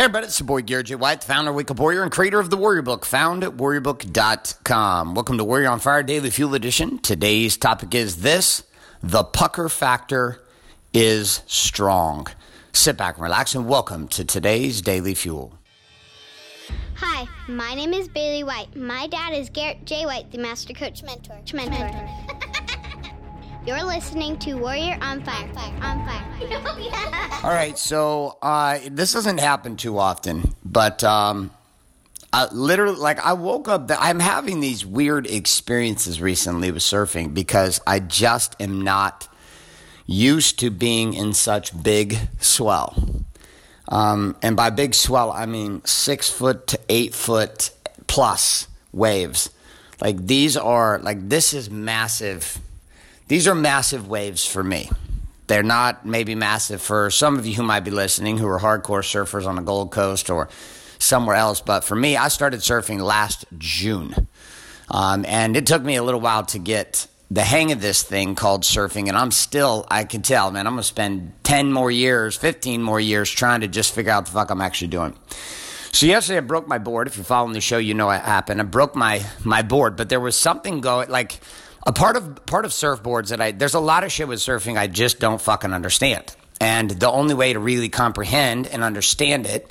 [0.00, 0.94] Hey, everybody, it's your boy Garrett J.
[0.94, 5.14] White, founder of Wake Up Warrior and creator of the Warrior Book, found at warriorbook.com.
[5.14, 6.98] Welcome to Warrior on Fire Daily Fuel Edition.
[7.00, 8.62] Today's topic is this
[9.02, 10.40] The pucker factor
[10.94, 12.28] is strong.
[12.72, 15.58] Sit back and relax, and welcome to today's Daily Fuel.
[16.94, 18.74] Hi, my name is Bailey White.
[18.74, 20.06] My dad is Garrett J.
[20.06, 21.42] White, the Master Coach Mentor.
[21.52, 22.29] Mentor.
[23.66, 25.46] You're listening to Warrior on Fire.
[25.52, 27.40] Fire On Fire.
[27.44, 31.50] All right, so uh, this doesn't happen too often, but um,
[32.32, 33.90] I literally, like, I woke up.
[33.98, 39.28] I'm having these weird experiences recently with surfing because I just am not
[40.06, 43.24] used to being in such big swell.
[43.88, 47.72] Um, and by big swell, I mean six foot to eight foot
[48.06, 49.50] plus waves.
[50.00, 52.58] Like these are like this is massive
[53.30, 54.90] these are massive waves for me.
[55.46, 59.04] They're not maybe massive for some of you who might be listening who are hardcore
[59.04, 60.48] surfers on the Gold Coast or
[60.98, 61.60] somewhere else.
[61.60, 64.26] But for me, I started surfing last June.
[64.90, 68.34] Um, and it took me a little while to get the hang of this thing
[68.34, 69.06] called surfing.
[69.06, 72.82] And I'm still, I can tell, man, I'm going to spend 10 more years, 15
[72.82, 75.16] more years trying to just figure out the fuck I'm actually doing.
[75.92, 77.06] So yesterday I broke my board.
[77.06, 78.60] If you're following the show, you know what happened.
[78.60, 81.38] I broke my, my board, but there was something going, like,
[81.86, 84.76] a part of part of surfboards that I there's a lot of shit with surfing
[84.76, 86.34] I just don't fucking understand.
[86.60, 89.70] And the only way to really comprehend and understand it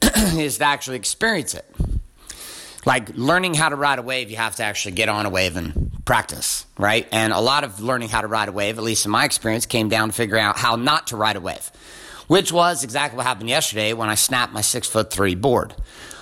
[0.36, 1.64] is to actually experience it.
[2.86, 5.56] Like learning how to ride a wave, you have to actually get on a wave
[5.56, 7.08] and practice, right?
[7.10, 9.66] And a lot of learning how to ride a wave, at least in my experience,
[9.66, 11.70] came down to figuring out how not to ride a wave,
[12.28, 15.74] which was exactly what happened yesterday when I snapped my six foot three board.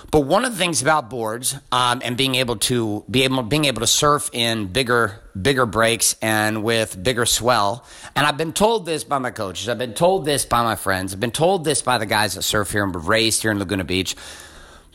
[0.09, 3.65] But one of the things about boards um, and being able to be able being
[3.65, 8.85] able to surf in bigger bigger breaks and with bigger swell, and I've been told
[8.85, 11.81] this by my coaches, I've been told this by my friends, I've been told this
[11.81, 14.15] by the guys that surf here and raised here in Laguna Beach.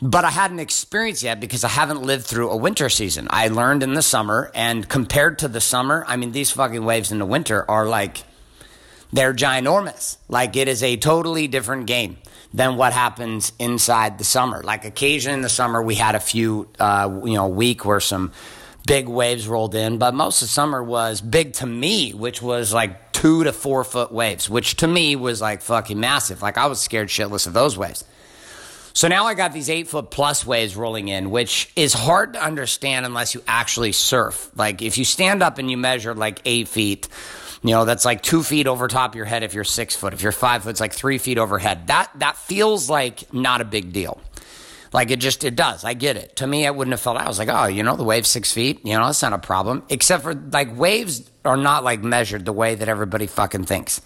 [0.01, 3.27] But I hadn't experienced yet because I haven't lived through a winter season.
[3.29, 7.13] I learned in the summer, and compared to the summer, I mean, these fucking waves
[7.13, 8.23] in the winter are like,
[9.13, 10.17] they're ginormous.
[10.27, 12.17] Like, it is a totally different game
[12.53, 14.61] than what happens inside the summer.
[14.61, 18.31] Like occasionally in the summer, we had a few, uh, you know, week where some
[18.85, 23.11] big waves rolled in, but most of summer was big to me, which was like
[23.13, 26.41] two to four foot waves, which to me was like fucking massive.
[26.41, 28.03] Like I was scared shitless of those waves.
[28.95, 32.43] So now I got these eight foot plus waves rolling in, which is hard to
[32.43, 34.51] understand unless you actually surf.
[34.55, 37.07] Like if you stand up and you measure like eight feet,
[37.63, 40.13] you know, that's like two feet over top of your head if you're six foot.
[40.13, 41.87] If you're five foot, it's like three feet overhead.
[41.87, 44.19] That that feels like not a big deal.
[44.91, 45.83] Like it just it does.
[45.83, 46.35] I get it.
[46.37, 47.17] To me, I wouldn't have felt.
[47.17, 48.85] I was like, oh, you know, the wave's six feet.
[48.85, 49.83] You know, that's not a problem.
[49.89, 54.01] Except for like waves are not like measured the way that everybody fucking thinks.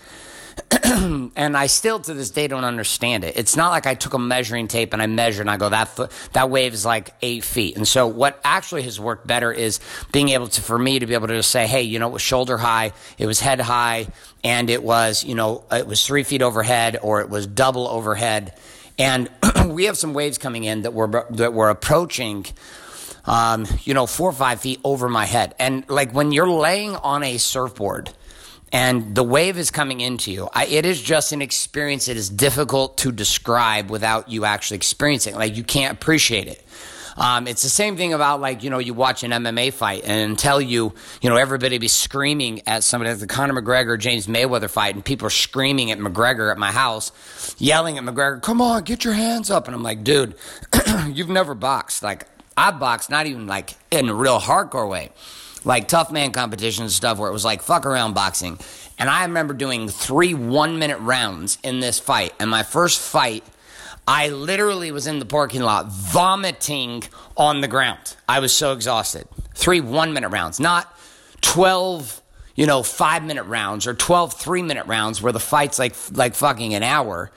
[1.36, 3.38] and I still to this day don't understand it.
[3.38, 6.12] It's not like I took a measuring tape and I measured and I go that
[6.34, 7.78] that wave is like eight feet.
[7.78, 9.80] And so what actually has worked better is
[10.12, 12.14] being able to for me to be able to just say, hey, you know, it
[12.14, 14.08] was shoulder high, it was head high,
[14.44, 18.58] and it was you know it was three feet overhead or it was double overhead.
[19.00, 19.30] And
[19.68, 22.46] we have some waves coming in that were that were approaching.
[23.26, 25.54] Um, you know, four or five feet over my head.
[25.60, 28.10] And like when you're laying on a surfboard,
[28.72, 30.50] and the wave is coming into you.
[30.54, 35.36] I, it is just an experience that is difficult to describe without you actually experiencing.
[35.36, 36.64] Like you can't appreciate it.
[37.16, 40.30] Um, it's the same thing about like you know you watch an MMA fight and
[40.30, 44.70] until you you know everybody be screaming at somebody like the Conor McGregor James Mayweather
[44.70, 47.12] fight and people are screaming at McGregor at my house,
[47.58, 50.36] yelling at McGregor, "Come on, get your hands up!" And I'm like, dude,
[51.08, 52.04] you've never boxed.
[52.04, 55.10] Like I boxed, not even like in a real hardcore way
[55.68, 58.58] like tough man competition stuff where it was like fuck around boxing.
[58.98, 62.34] And I remember doing three one minute rounds in this fight.
[62.40, 63.44] And my first fight,
[64.08, 67.04] I literally was in the parking lot vomiting
[67.36, 68.16] on the ground.
[68.28, 69.28] I was so exhausted.
[69.54, 70.98] Three one minute rounds, not
[71.42, 72.22] 12,
[72.56, 76.34] you know, five minute rounds or 12 three minute rounds where the fight's like, like
[76.34, 77.30] fucking an hour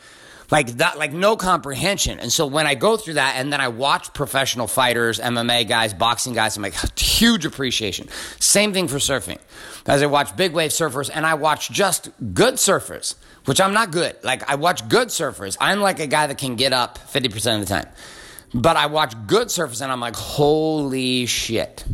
[0.50, 2.18] like that, like no comprehension.
[2.18, 5.94] And so when I go through that and then I watch professional fighters, MMA guys,
[5.94, 8.08] boxing guys, I'm like, huge appreciation.
[8.40, 9.38] Same thing for surfing.
[9.86, 13.14] As I watch big wave surfers and I watch just good surfers,
[13.44, 14.16] which I'm not good.
[14.22, 15.56] Like I watch good surfers.
[15.60, 17.86] I'm like a guy that can get up 50% of the time.
[18.52, 21.84] But I watch good surfers and I'm like, holy shit.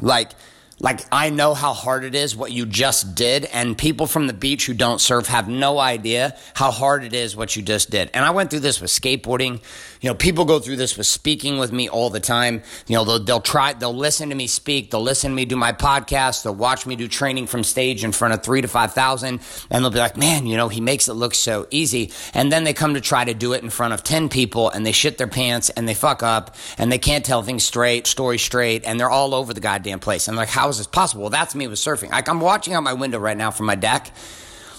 [0.00, 0.30] Like,
[0.80, 4.32] Like, I know how hard it is what you just did, and people from the
[4.32, 8.10] beach who don't surf have no idea how hard it is what you just did.
[8.12, 9.62] And I went through this with skateboarding.
[10.00, 12.62] You know, people go through this with speaking with me all the time.
[12.88, 15.56] You know, they'll, they'll try, they'll listen to me speak, they'll listen to me do
[15.56, 19.40] my podcast, they'll watch me do training from stage in front of three to 5,000,
[19.70, 22.10] and they'll be like, man, you know, he makes it look so easy.
[22.34, 24.84] And then they come to try to do it in front of 10 people, and
[24.84, 28.38] they shit their pants, and they fuck up, and they can't tell things straight, story
[28.38, 30.26] straight, and they're all over the goddamn place.
[30.26, 31.30] I'm like, how is this possible?
[31.30, 32.10] That's me with surfing.
[32.10, 34.10] Like, I'm watching out my window right now from my deck.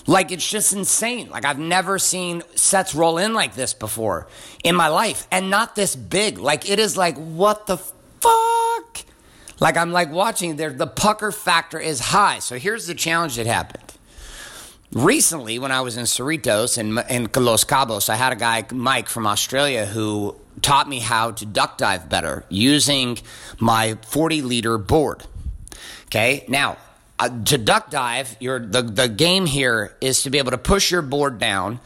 [0.08, 1.30] Like, it's just insane.
[1.30, 4.28] Like, I've never seen sets roll in like this before
[4.64, 6.38] in my life, and not this big.
[6.38, 9.06] Like, it is like, what the fuck?
[9.60, 12.40] Like, I'm like watching there, the pucker factor is high.
[12.40, 13.94] So, here's the challenge that happened.
[14.92, 18.66] Recently, when I was in Cerritos and in, in Los Cabos, I had a guy,
[18.72, 23.18] Mike from Australia, who taught me how to duck dive better using
[23.60, 25.24] my 40 liter board.
[26.06, 26.78] Okay, now
[27.20, 30.92] uh, to duck dive, your the the game here is to be able to push
[30.92, 31.80] your board down,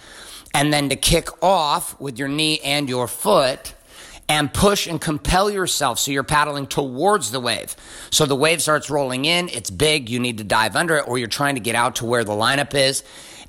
[0.54, 3.74] and then to kick off with your knee and your foot.
[4.32, 7.76] And push and compel yourself so you're paddling towards the wave.
[8.12, 11.18] So the wave starts rolling in, it's big, you need to dive under it, or
[11.18, 13.04] you're trying to get out to where the lineup is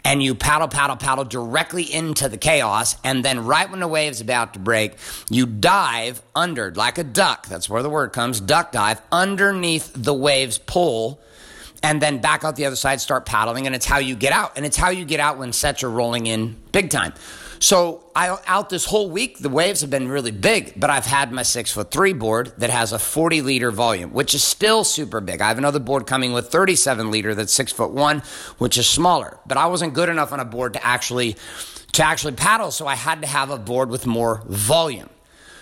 [0.05, 2.97] and you paddle, paddle, paddle directly into the chaos.
[3.05, 4.97] And then, right when the wave's about to break,
[5.29, 7.47] you dive under like a duck.
[7.47, 11.21] That's where the word comes duck dive underneath the wave's pull.
[11.83, 13.67] And then back out the other side, start paddling.
[13.67, 14.53] And it's how you get out.
[14.57, 17.15] And it's how you get out when sets are rolling in big time.
[17.63, 21.31] So I, out this whole week, the waves have been really big, but I've had
[21.31, 25.21] my six foot three board that has a 40 liter volume, which is still super
[25.21, 25.43] big.
[25.43, 28.23] I have another board coming with 37 liter that's six foot one,
[28.57, 31.37] which is smaller, but I wasn't good enough on a board to actually,
[31.93, 32.71] to actually paddle.
[32.71, 35.11] So I had to have a board with more volume.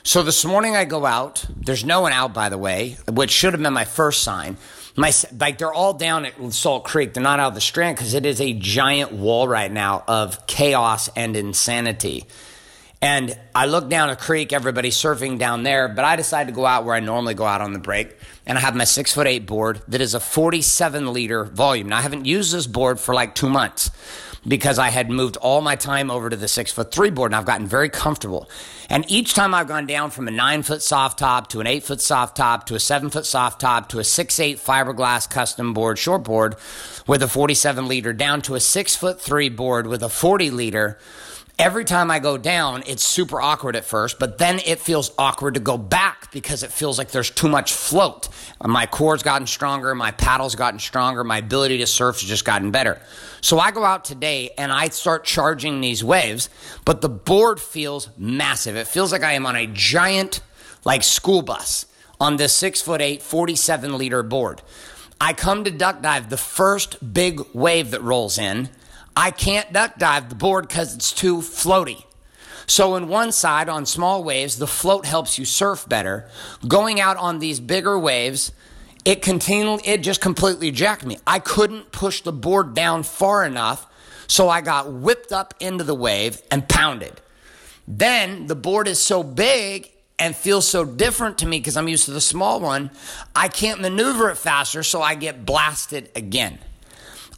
[0.04, 1.44] So this morning I go out.
[1.54, 4.56] There's no one out, by the way, which should have been my first sign.
[4.98, 7.14] My like they're all down at Salt Creek.
[7.14, 10.44] They're not out of the Strand because it is a giant wall right now of
[10.48, 12.24] chaos and insanity.
[13.00, 16.66] And I look down a creek, everybody's surfing down there, but I decide to go
[16.66, 18.16] out where I normally go out on the break.
[18.44, 21.90] And I have my six foot eight board that is a 47 liter volume.
[21.90, 23.92] Now, I haven't used this board for like two months
[24.46, 27.36] because I had moved all my time over to the six foot three board and
[27.36, 28.48] I've gotten very comfortable.
[28.88, 31.82] And each time I've gone down from a nine foot soft top to an eight
[31.82, 35.74] foot soft top to a seven foot soft top to a six eight fiberglass custom
[35.74, 36.56] board, short board
[37.06, 40.98] with a 47 liter down to a six foot three board with a 40 liter
[41.58, 45.54] every time I go down, it's super awkward at first, but then it feels awkward
[45.54, 48.28] to go back because it feels like there's too much float.
[48.64, 52.70] My core's gotten stronger, my paddle's gotten stronger, my ability to surf has just gotten
[52.70, 53.00] better.
[53.40, 56.48] So I go out today and I start charging these waves,
[56.84, 58.76] but the board feels massive.
[58.76, 60.40] It feels like I am on a giant,
[60.84, 61.86] like school bus
[62.20, 64.62] on this six foot eight, 47 liter board.
[65.20, 68.68] I come to duck dive, the first big wave that rolls in.
[69.18, 72.04] I can't duck dive the board because it's too floaty.
[72.68, 76.28] So, in one side, on small waves, the float helps you surf better.
[76.68, 78.52] Going out on these bigger waves,
[79.04, 81.18] it continually, it just completely jacked me.
[81.26, 83.88] I couldn't push the board down far enough,
[84.28, 87.20] so I got whipped up into the wave and pounded.
[87.88, 92.04] Then the board is so big and feels so different to me because I'm used
[92.04, 92.92] to the small one,
[93.34, 96.60] I can't maneuver it faster, so I get blasted again.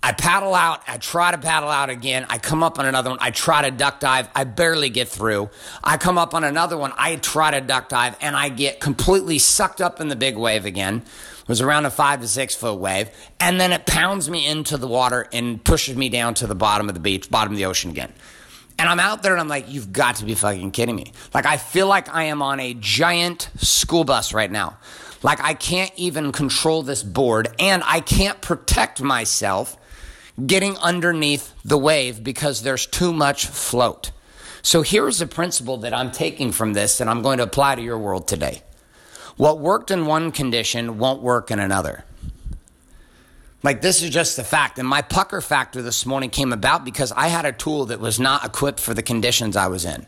[0.03, 0.83] I paddle out.
[0.87, 2.25] I try to paddle out again.
[2.31, 3.19] I come up on another one.
[3.21, 4.31] I try to duck dive.
[4.35, 5.51] I barely get through.
[5.85, 6.93] I come up on another one.
[6.97, 10.65] I try to duck dive and I get completely sucked up in the big wave
[10.65, 11.03] again.
[11.43, 13.11] It was around a five to six foot wave.
[13.41, 16.89] And then it pounds me into the water and pushes me down to the bottom
[16.89, 18.13] of the beach, bottom of the ocean again.
[18.79, 21.13] And I'm out there and I'm like, you've got to be fucking kidding me.
[21.35, 24.79] Like, I feel like I am on a giant school bus right now.
[25.23, 29.77] Like, I can't even control this board and I can't protect myself
[30.47, 34.13] getting underneath the wave because there's too much float.
[34.63, 37.83] So here's a principle that I'm taking from this and I'm going to apply to
[37.83, 38.63] your world today.
[39.37, 42.05] What worked in one condition won't work in another.
[43.63, 44.79] Like, this is just the fact.
[44.79, 48.19] And my pucker factor this morning came about because I had a tool that was
[48.19, 50.07] not equipped for the conditions I was in.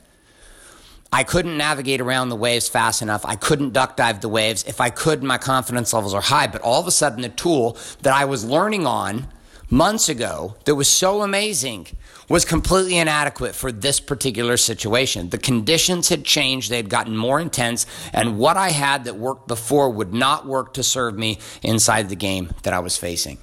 [1.13, 3.27] I couldn't navigate around the waves fast enough.
[3.27, 4.65] I couldn't duck dive the waves.
[4.67, 6.47] If I could, my confidence levels are high.
[6.47, 9.29] But all of a sudden, the tool that I was learning on
[9.73, 11.87] months ago that was so amazing
[12.29, 15.31] was completely inadequate for this particular situation.
[15.31, 19.49] The conditions had changed, they had gotten more intense, and what I had that worked
[19.49, 23.39] before would not work to serve me inside the game that I was facing.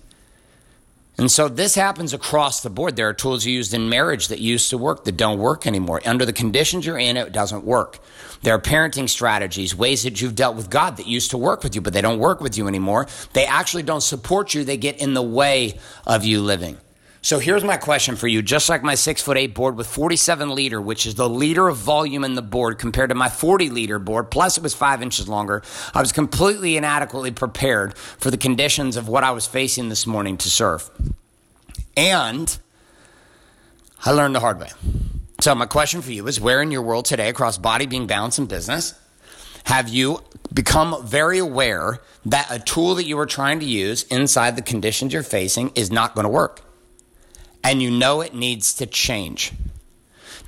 [1.19, 2.95] And so this happens across the board.
[2.95, 6.01] There are tools used in marriage that used to work that don't work anymore.
[6.05, 7.99] Under the conditions you're in, it doesn't work.
[8.41, 11.75] There are parenting strategies, ways that you've dealt with God that used to work with
[11.75, 13.05] you, but they don't work with you anymore.
[13.33, 14.63] They actually don't support you.
[14.63, 16.77] They get in the way of you living.
[17.21, 18.41] So here's my question for you.
[18.41, 21.77] Just like my six foot eight board with 47 liter, which is the liter of
[21.77, 25.27] volume in the board compared to my 40 liter board, plus it was five inches
[25.27, 25.61] longer,
[25.93, 30.37] I was completely inadequately prepared for the conditions of what I was facing this morning
[30.37, 30.89] to surf.
[31.97, 32.57] And
[34.05, 34.69] I learned the hard way.
[35.41, 38.37] So my question for you is where in your world today, across body, being, balance,
[38.37, 38.93] and business,
[39.65, 40.23] have you
[40.53, 45.13] become very aware that a tool that you are trying to use inside the conditions
[45.13, 46.61] you're facing is not going to work?
[47.69, 49.51] And you know it needs to change.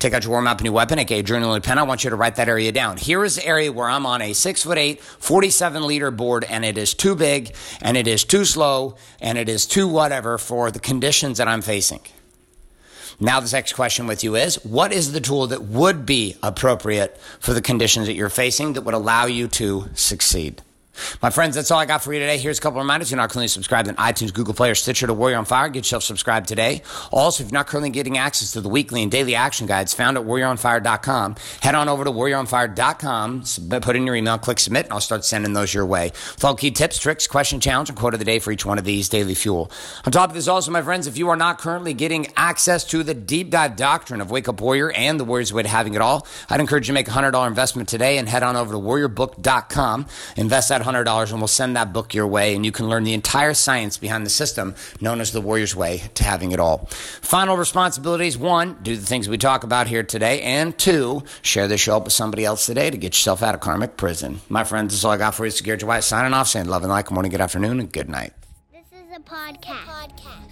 [0.00, 1.78] Take out your warm up new weapon, aka journal pen.
[1.78, 2.96] I want you to write that area down.
[2.96, 6.64] Here is the area where I'm on a six foot eight, 47 liter board, and
[6.64, 10.72] it is too big, and it is too slow, and it is too whatever for
[10.72, 12.00] the conditions that I'm facing.
[13.20, 17.16] Now, the next question with you is what is the tool that would be appropriate
[17.38, 20.60] for the conditions that you're facing that would allow you to succeed?
[21.22, 22.38] My friends, that's all I got for you today.
[22.38, 23.10] Here's a couple of reminders.
[23.10, 25.68] You're not currently subscribed on iTunes, Google Play, or Stitcher to Warrior on Fire.
[25.68, 26.82] Get yourself subscribed today.
[27.10, 30.18] Also, if you're not currently getting access to the weekly and daily action guides found
[30.18, 33.44] at warrioronfire.com, head on over to warrioronfire.com,
[33.80, 36.12] put in your email, click submit, and I'll start sending those your way.
[36.42, 38.84] With key tips, tricks, question, challenge, and quote of the day for each one of
[38.84, 39.70] these daily fuel.
[40.04, 43.02] On top of this, also, my friends, if you are not currently getting access to
[43.02, 46.02] the deep dive doctrine of Wake Up Warrior and the Warrior's Way to Having It
[46.02, 48.78] All, I'd encourage you to make a $100 investment today and head on over to
[48.78, 50.06] warriorbook.com,
[50.36, 53.14] invest that $100 and we'll send that book your way and you can learn the
[53.14, 56.88] entire science behind the system known as the Warrior's Way to having it all.
[57.20, 61.78] Final responsibilities one, do the things we talk about here today, and two, share the
[61.78, 64.40] show up with somebody else today to get yourself out of karmic prison.
[64.48, 65.48] My friends, that's all I got for you.
[65.48, 68.08] It's Gary White signing off, saying love and light, good morning, good afternoon, and good
[68.08, 68.32] night.
[68.72, 70.51] This is a podcast.